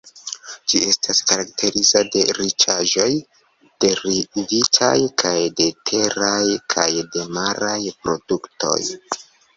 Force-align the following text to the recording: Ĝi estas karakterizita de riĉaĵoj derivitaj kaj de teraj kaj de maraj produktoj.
Ĝi 0.71 0.79
estas 0.91 1.19
karakterizita 1.31 2.01
de 2.15 2.23
riĉaĵoj 2.37 3.05
derivitaj 3.85 4.93
kaj 5.25 5.37
de 5.61 5.69
teraj 5.91 6.43
kaj 6.77 6.89
de 7.17 7.27
maraj 7.39 7.79
produktoj. 8.05 8.77